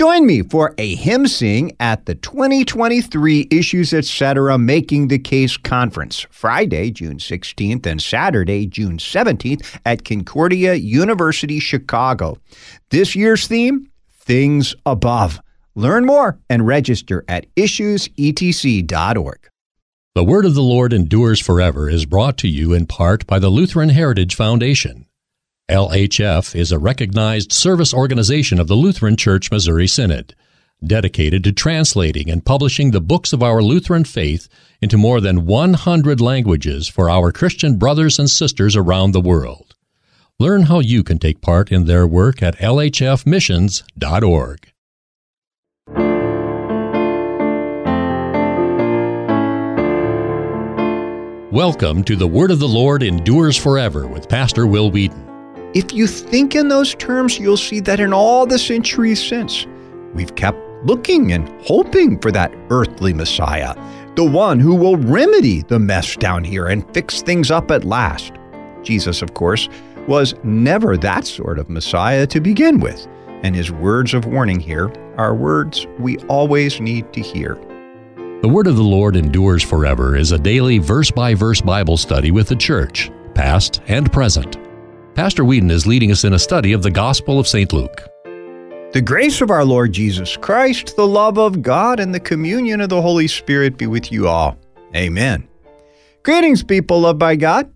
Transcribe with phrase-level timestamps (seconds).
[0.00, 4.56] Join me for a hymn sing at the 2023 Issues Etc.
[4.56, 12.38] Making the Case Conference, Friday, June 16th and Saturday, June 17th at Concordia University, Chicago.
[12.88, 15.38] This year's theme, Things Above.
[15.74, 19.48] Learn more and register at issuesetc.org.
[20.14, 23.50] The Word of the Lord Endures Forever is brought to you in part by the
[23.50, 25.04] Lutheran Heritage Foundation.
[25.70, 30.34] LHF is a recognized service organization of the Lutheran Church Missouri Synod,
[30.84, 34.48] dedicated to translating and publishing the books of our Lutheran faith
[34.80, 39.76] into more than 100 languages for our Christian brothers and sisters around the world.
[40.40, 44.72] Learn how you can take part in their work at lhfmissions.org.
[51.52, 55.29] Welcome to the Word of the Lord Endures Forever with Pastor Will Weedon.
[55.72, 59.66] If you think in those terms, you'll see that in all the centuries since,
[60.14, 63.76] we've kept looking and hoping for that earthly Messiah,
[64.16, 68.32] the one who will remedy the mess down here and fix things up at last.
[68.82, 69.68] Jesus, of course,
[70.08, 73.06] was never that sort of Messiah to begin with,
[73.44, 77.54] and his words of warning here are words we always need to hear.
[78.42, 82.32] The Word of the Lord Endures Forever is a daily verse by verse Bible study
[82.32, 84.69] with the church, past and present.
[85.14, 87.72] Pastor Weedon is leading us in a study of the Gospel of St.
[87.72, 88.08] Luke.
[88.92, 92.90] The grace of our Lord Jesus Christ, the love of God, and the communion of
[92.90, 94.56] the Holy Spirit be with you all.
[94.94, 95.48] Amen.
[96.22, 97.74] Greetings, people loved by God.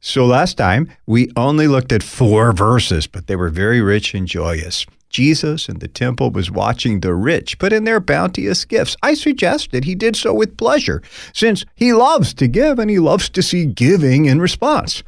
[0.00, 4.26] So last time we only looked at four verses, but they were very rich and
[4.26, 4.84] joyous.
[5.08, 8.96] Jesus in the temple was watching the rich put in their bounteous gifts.
[9.04, 11.00] I suggested he did so with pleasure,
[11.32, 15.04] since he loves to give and he loves to see giving in response.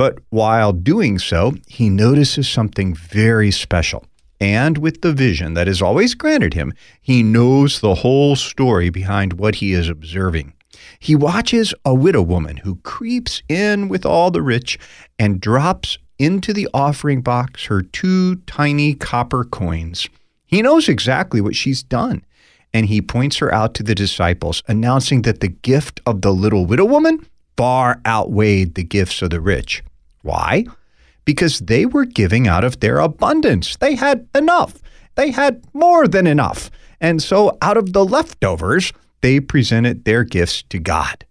[0.00, 4.06] But while doing so, he notices something very special.
[4.40, 9.34] And with the vision that is always granted him, he knows the whole story behind
[9.34, 10.54] what he is observing.
[10.98, 14.78] He watches a widow woman who creeps in with all the rich
[15.18, 20.08] and drops into the offering box her two tiny copper coins.
[20.46, 22.24] He knows exactly what she's done,
[22.72, 26.64] and he points her out to the disciples, announcing that the gift of the little
[26.64, 29.82] widow woman far outweighed the gifts of the rich.
[30.22, 30.64] Why?
[31.24, 33.76] Because they were giving out of their abundance.
[33.76, 34.80] They had enough.
[35.14, 36.70] They had more than enough.
[37.00, 41.24] And so, out of the leftovers, they presented their gifts to God.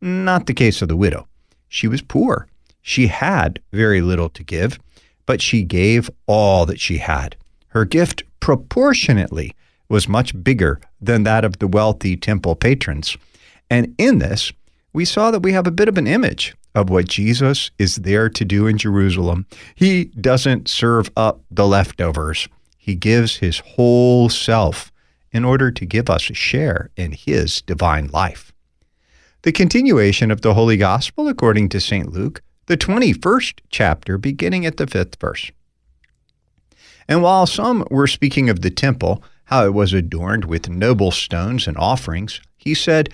[0.00, 1.28] Not the case of the widow.
[1.68, 2.48] She was poor.
[2.82, 4.78] She had very little to give,
[5.26, 7.36] but she gave all that she had.
[7.68, 9.54] Her gift proportionately
[9.88, 13.16] was much bigger than that of the wealthy temple patrons.
[13.70, 14.52] And in this,
[14.92, 18.28] we saw that we have a bit of an image of what Jesus is there
[18.28, 19.46] to do in Jerusalem.
[19.74, 24.90] He doesn't serve up the leftovers, He gives His whole self
[25.30, 28.52] in order to give us a share in His divine life.
[29.42, 32.12] The continuation of the Holy Gospel according to St.
[32.12, 35.50] Luke, the 21st chapter, beginning at the fifth verse.
[37.08, 41.66] And while some were speaking of the temple, how it was adorned with noble stones
[41.66, 43.12] and offerings, he said,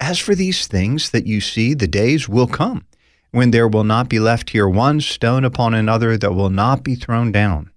[0.00, 2.84] As for these things that you see, the days will come
[3.30, 6.94] when there will not be left here one stone upon another that will not be
[6.94, 7.70] thrown down.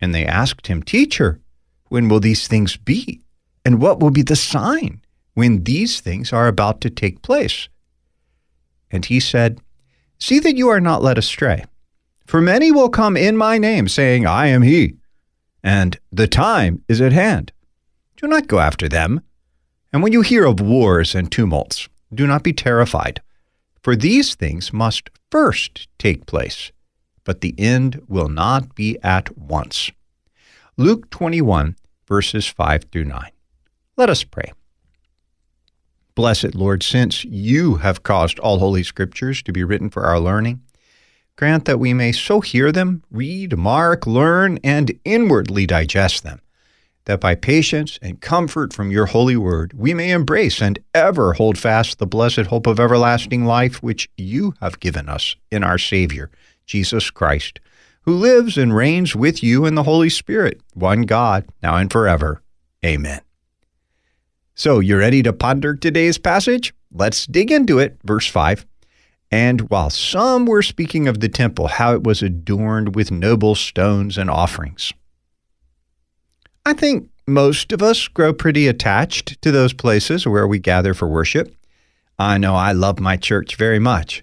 [0.00, 1.40] And they asked him, Teacher,
[1.88, 3.20] when will these things be?
[3.64, 5.02] And what will be the sign
[5.34, 7.68] when these things are about to take place?
[8.90, 9.60] And he said,
[10.18, 11.64] See that you are not led astray.
[12.26, 14.96] For many will come in my name, saying, I am he,
[15.62, 17.52] and the time is at hand.
[18.16, 19.22] Do not go after them.
[19.92, 23.22] And when you hear of wars and tumults, do not be terrified
[23.82, 26.72] for these things must first take place,
[27.24, 29.90] but the end will not be at once.
[30.76, 33.30] Luke 21, verses 5 through 9.
[33.96, 34.52] Let us pray.
[36.14, 40.62] Blessed Lord, since you have caused all holy scriptures to be written for our learning,
[41.36, 46.40] grant that we may so hear them, read, mark, learn, and inwardly digest them
[47.08, 51.56] that by patience and comfort from your holy word we may embrace and ever hold
[51.58, 56.30] fast the blessed hope of everlasting life which you have given us in our Savior,
[56.66, 57.60] Jesus Christ,
[58.02, 62.42] who lives and reigns with you in the Holy Spirit, one God, now and forever.
[62.84, 63.22] Amen.
[64.54, 66.74] So, you're ready to ponder today's passage?
[66.92, 67.96] Let's dig into it.
[68.04, 68.66] Verse 5.
[69.30, 74.18] And while some were speaking of the temple, how it was adorned with noble stones
[74.18, 74.92] and offerings.
[76.68, 81.08] I think most of us grow pretty attached to those places where we gather for
[81.08, 81.56] worship.
[82.18, 84.22] I know I love my church very much.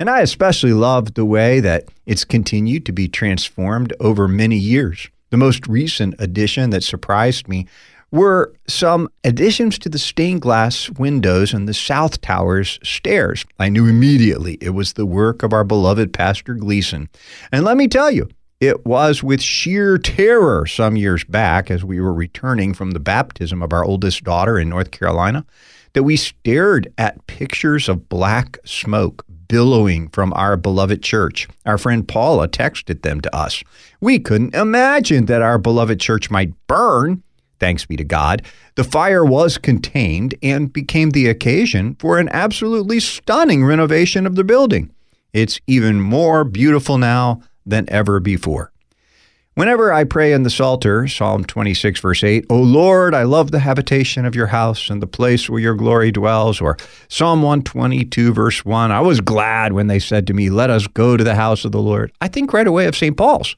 [0.00, 5.10] And I especially love the way that it's continued to be transformed over many years.
[5.28, 7.66] The most recent addition that surprised me
[8.10, 13.44] were some additions to the stained glass windows in the South Tower's stairs.
[13.58, 17.10] I knew immediately it was the work of our beloved Pastor Gleason.
[17.52, 18.30] And let me tell you,
[18.66, 23.62] it was with sheer terror some years back as we were returning from the baptism
[23.62, 25.44] of our oldest daughter in North Carolina
[25.92, 31.46] that we stared at pictures of black smoke billowing from our beloved church.
[31.64, 33.62] Our friend Paula texted them to us.
[34.00, 37.22] We couldn't imagine that our beloved church might burn
[37.64, 38.42] thanks be to God,
[38.74, 44.44] the fire was contained and became the occasion for an absolutely stunning renovation of the
[44.44, 44.90] building.
[45.32, 48.70] It's even more beautiful now than ever before.
[49.54, 53.60] Whenever I pray in the Psalter, Psalm 26, verse 8, O Lord, I love the
[53.60, 56.76] habitation of your house and the place where your glory dwells, or
[57.08, 61.16] Psalm 122, verse 1, I was glad when they said to me, Let us go
[61.16, 62.10] to the house of the Lord.
[62.20, 63.16] I think right away of St.
[63.16, 63.54] Paul's.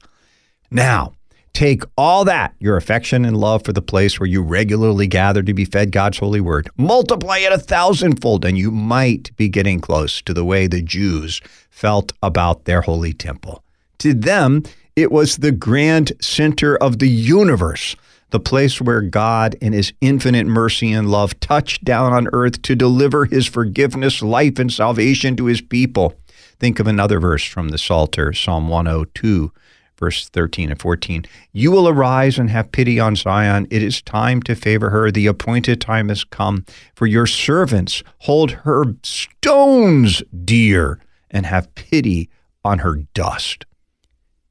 [0.70, 1.14] Now,
[1.56, 5.54] Take all that, your affection and love for the place where you regularly gather to
[5.54, 10.20] be fed God's holy word, multiply it a thousandfold, and you might be getting close
[10.20, 13.64] to the way the Jews felt about their holy temple.
[13.98, 14.62] To them,
[14.94, 17.96] it was the grand center of the universe,
[18.30, 22.74] the place where God, in his infinite mercy and love, touched down on earth to
[22.74, 26.14] deliver his forgiveness, life, and salvation to his people.
[26.58, 29.52] Think of another verse from the Psalter, Psalm 102
[29.98, 31.24] verse 13 and 14.
[31.52, 33.66] You will arise and have pity on Zion.
[33.70, 35.10] It is time to favor her.
[35.10, 36.64] The appointed time has come.
[36.94, 41.00] For your servants hold her stones dear
[41.30, 42.28] and have pity
[42.64, 43.64] on her dust.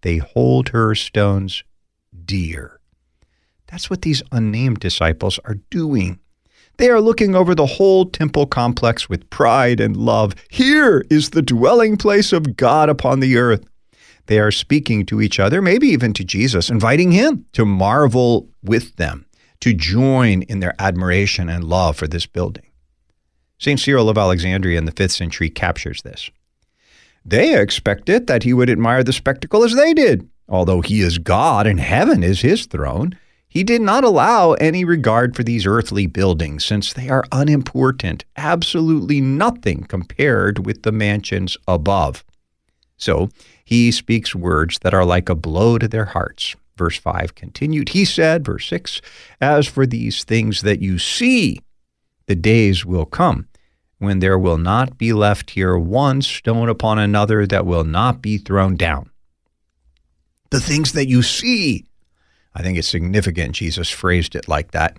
[0.05, 1.63] They hold her stones
[2.25, 2.79] dear.
[3.65, 6.19] That's what these unnamed disciples are doing.
[6.77, 10.35] They are looking over the whole temple complex with pride and love.
[10.51, 13.65] Here is the dwelling place of God upon the earth.
[14.27, 18.97] They are speaking to each other, maybe even to Jesus, inviting him to marvel with
[18.97, 19.25] them,
[19.61, 22.67] to join in their admiration and love for this building.
[23.57, 23.79] St.
[23.79, 26.29] Cyril of Alexandria in the 5th century captures this.
[27.25, 30.29] They expected that he would admire the spectacle as they did.
[30.47, 33.17] Although he is God and heaven is his throne,
[33.47, 39.21] he did not allow any regard for these earthly buildings since they are unimportant, absolutely
[39.21, 42.23] nothing compared with the mansions above.
[42.97, 43.29] So
[43.63, 46.55] he speaks words that are like a blow to their hearts.
[46.77, 49.01] Verse 5 continued, He said, verse 6,
[49.41, 51.61] As for these things that you see,
[52.27, 53.47] the days will come
[53.99, 58.37] when there will not be left here one stone upon another that will not be
[58.37, 59.09] thrown down.
[60.51, 61.85] The things that you see.
[62.53, 64.97] I think it's significant Jesus phrased it like that.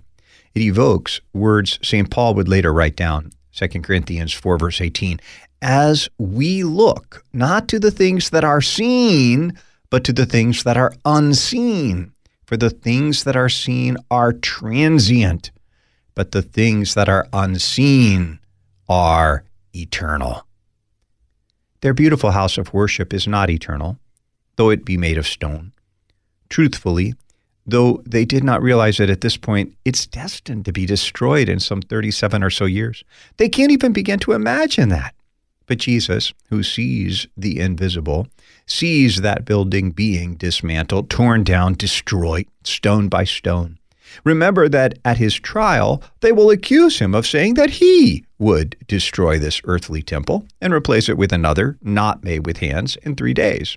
[0.54, 2.10] It evokes words St.
[2.10, 5.20] Paul would later write down, 2 Corinthians 4, verse 18
[5.62, 9.58] as we look not to the things that are seen,
[9.90, 12.12] but to the things that are unseen.
[12.44, 15.50] For the things that are seen are transient,
[16.14, 18.38] but the things that are unseen
[18.88, 19.44] are
[19.74, 20.46] eternal.
[21.80, 23.98] Their beautiful house of worship is not eternal,
[24.56, 25.72] though it be made of stone.
[26.48, 27.14] Truthfully,
[27.66, 31.60] though they did not realize it at this point, it's destined to be destroyed in
[31.60, 33.04] some 37 or so years.
[33.36, 35.14] They can't even begin to imagine that.
[35.66, 38.28] But Jesus, who sees the invisible,
[38.66, 43.78] sees that building being dismantled, torn down, destroyed, stone by stone.
[44.24, 49.38] Remember that at his trial, they will accuse him of saying that he would destroy
[49.38, 53.76] this earthly temple and replace it with another, not made with hands, in three days.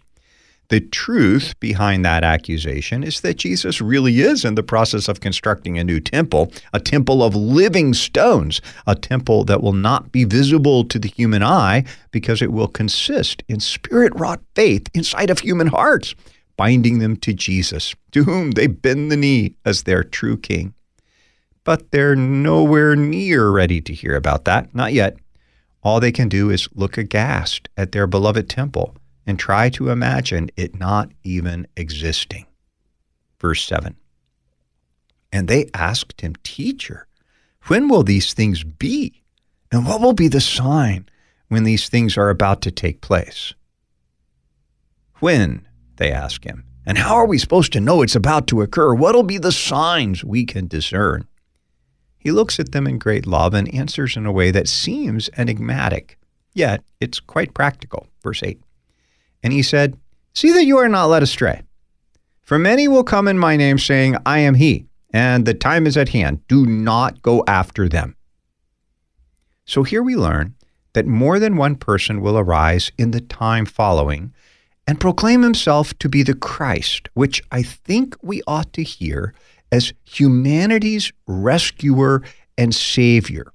[0.69, 5.79] The truth behind that accusation is that Jesus really is in the process of constructing
[5.79, 10.83] a new temple, a temple of living stones, a temple that will not be visible
[10.85, 15.67] to the human eye because it will consist in spirit wrought faith inside of human
[15.67, 16.13] hearts,
[16.59, 20.73] binding them to Jesus, to whom they bend the knee as their true king.
[21.63, 25.15] But they're nowhere near ready to hear about that, not yet.
[25.83, 30.49] All they can do is look aghast at their beloved temple and try to imagine
[30.57, 32.45] it not even existing.
[33.39, 33.95] Verse 7
[35.31, 37.07] And they asked him, Teacher,
[37.67, 39.23] when will these things be?
[39.71, 41.07] And what will be the sign
[41.47, 43.53] when these things are about to take place?
[45.19, 45.65] When,
[45.99, 48.95] they ask him, and how are we supposed to know it's about to occur?
[48.95, 51.27] What'll be the signs we can discern?
[52.17, 56.17] He looks at them in great love and answers in a way that seems enigmatic,
[56.55, 58.07] yet it's quite practical.
[58.23, 58.59] Verse 8
[59.43, 59.97] and he said,
[60.33, 61.61] See that you are not led astray.
[62.41, 65.97] For many will come in my name, saying, I am he, and the time is
[65.97, 66.47] at hand.
[66.47, 68.15] Do not go after them.
[69.65, 70.55] So here we learn
[70.93, 74.33] that more than one person will arise in the time following,
[74.89, 79.35] and proclaim himself to be the Christ, which I think we ought to hear
[79.71, 82.23] as humanity's rescuer
[82.57, 83.53] and savior.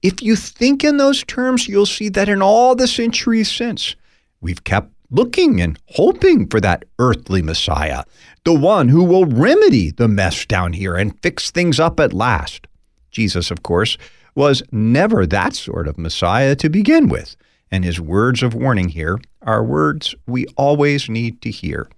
[0.00, 3.96] If you think in those terms, you'll see that in all the centuries since,
[4.40, 8.04] we've kept looking and hoping for that earthly Messiah,
[8.46, 12.66] the one who will remedy the mess down here and fix things up at last.
[13.10, 13.98] Jesus, of course,
[14.34, 17.36] was never that sort of Messiah to begin with,
[17.72, 21.88] and his words of warning here are words we always need to hear.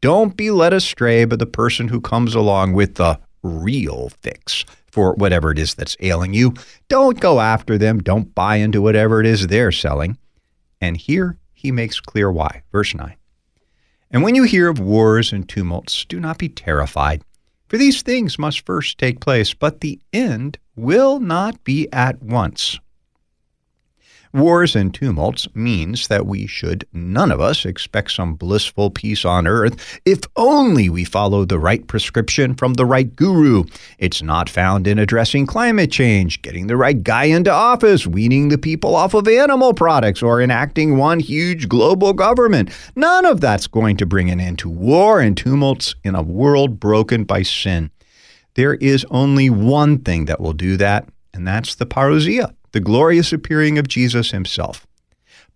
[0.00, 5.14] Don't be led astray by the person who comes along with the real fix for
[5.14, 6.54] whatever it is that's ailing you.
[6.88, 7.98] Don't go after them.
[7.98, 10.18] Don't buy into whatever it is they're selling.
[10.80, 12.62] And here he makes clear why.
[12.70, 13.16] Verse 9.
[14.10, 17.22] And when you hear of wars and tumults, do not be terrified,
[17.66, 22.78] for these things must first take place, but the end will not be at once.
[24.34, 29.46] Wars and tumults means that we should none of us expect some blissful peace on
[29.46, 33.64] earth if only we follow the right prescription from the right guru.
[33.98, 38.58] It's not found in addressing climate change, getting the right guy into office, weaning the
[38.58, 42.70] people off of animal products, or enacting one huge global government.
[42.94, 46.78] None of that's going to bring an end to war and tumults in a world
[46.78, 47.90] broken by sin.
[48.56, 53.32] There is only one thing that will do that, and that's the parousia the glorious
[53.32, 54.86] appearing of Jesus himself.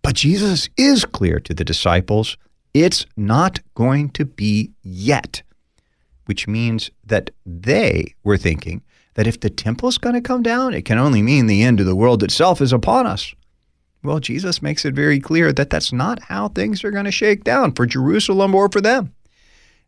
[0.01, 2.37] But Jesus is clear to the disciples
[2.73, 5.43] it's not going to be yet,
[6.25, 8.81] which means that they were thinking
[9.13, 11.85] that if the temple's going to come down, it can only mean the end of
[11.85, 13.33] the world itself is upon us.
[14.03, 17.43] Well, Jesus makes it very clear that that's not how things are going to shake
[17.43, 19.13] down for Jerusalem or for them.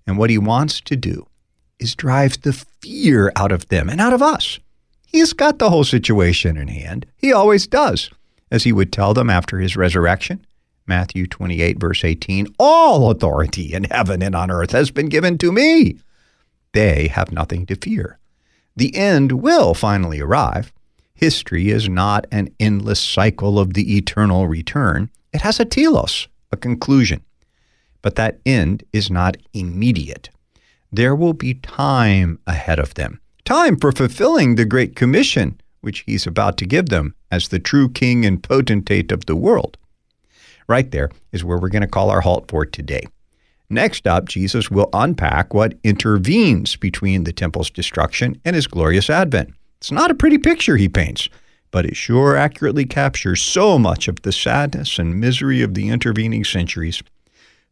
[0.07, 1.27] And what he wants to do
[1.79, 4.59] is drive the fear out of them and out of us
[5.05, 7.05] He's got the whole situation in hand.
[7.15, 8.09] He always does,
[8.51, 10.45] as he would tell them after his resurrection.
[10.87, 15.51] Matthew 28, verse 18 All authority in heaven and on earth has been given to
[15.51, 15.99] me.
[16.73, 18.19] They have nothing to fear.
[18.75, 20.73] The end will finally arrive.
[21.13, 26.57] History is not an endless cycle of the eternal return, it has a telos, a
[26.57, 27.21] conclusion.
[28.01, 30.29] But that end is not immediate.
[30.91, 36.25] There will be time ahead of them time for fulfilling the Great Commission, which he's
[36.25, 39.77] about to give them as the true king and potentate of the world.
[40.67, 43.03] Right there is where we're going to call our halt for today.
[43.69, 49.53] Next up, Jesus will unpack what intervenes between the temple's destruction and his glorious advent.
[49.77, 51.29] It's not a pretty picture he paints,
[51.69, 56.43] but it sure accurately captures so much of the sadness and misery of the intervening
[56.43, 57.03] centuries.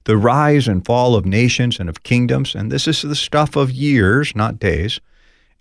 [0.04, 3.72] The rise and fall of nations and of kingdoms, and this is the stuff of
[3.72, 5.00] years, not days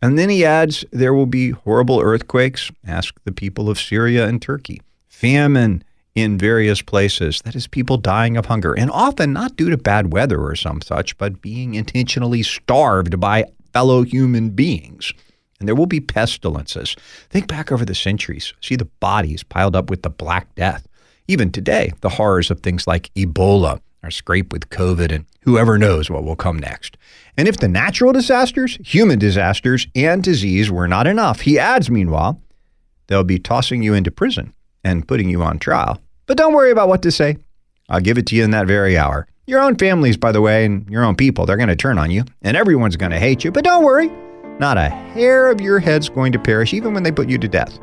[0.03, 2.71] and then he adds, There will be horrible earthquakes.
[2.87, 4.83] Ask the people of Syria and Turkey.
[5.09, 7.41] Famine in various places.
[7.45, 10.83] That is, people dying of hunger, and often not due to bad weather or some
[10.83, 15.13] such, but being intentionally starved by fellow human beings.
[15.59, 16.97] And there will be pestilences.
[17.31, 18.53] Think back over the centuries.
[18.61, 20.89] See the bodies piled up with the Black Death.
[21.29, 26.11] Even today, the horrors of things like Ebola are scrape with COVID, and whoever knows
[26.11, 26.97] what will come next.
[27.37, 32.41] And if the natural disasters, human disasters, and disease were not enough, he adds, meanwhile,
[33.07, 34.53] they'll be tossing you into prison
[34.85, 36.01] and putting you on trial.
[36.27, 37.37] But don't worry about what to say.
[37.89, 39.27] I'll give it to you in that very hour.
[39.47, 42.11] Your own families, by the way, and your own people, they're going to turn on
[42.11, 43.51] you, and everyone's going to hate you.
[43.51, 44.11] But don't worry,
[44.59, 47.49] not a hair of your head's going to perish, even when they put you to
[47.49, 47.79] death.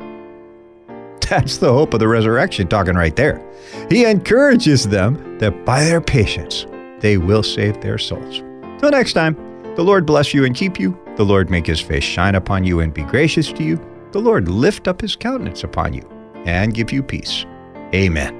[1.30, 3.40] That's the hope of the resurrection, talking right there.
[3.88, 6.66] He encourages them that by their patience,
[6.98, 8.42] they will save their souls.
[8.78, 9.36] Till next time,
[9.76, 10.98] the Lord bless you and keep you.
[11.16, 13.80] The Lord make his face shine upon you and be gracious to you.
[14.10, 16.02] The Lord lift up his countenance upon you
[16.46, 17.46] and give you peace.
[17.94, 18.36] Amen.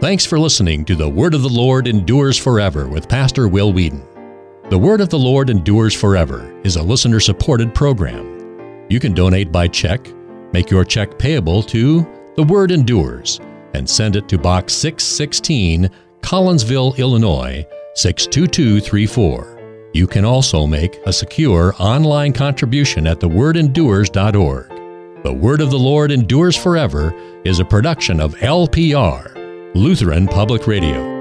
[0.00, 4.02] Thanks for listening to The Word of the Lord Endures Forever with Pastor Will Weedon.
[4.70, 8.86] The Word of the Lord Endures Forever is a listener supported program.
[8.88, 10.04] You can donate by check,
[10.52, 12.06] make your check payable to
[12.36, 13.40] The Word Endures,
[13.74, 15.90] and send it to Box 616,
[16.20, 19.90] Collinsville, Illinois 62234.
[19.94, 24.68] You can also make a secure online contribution at thewordendures.org.
[25.22, 31.11] The Word of the Lord Endures Forever is a production of LPR, Lutheran Public Radio.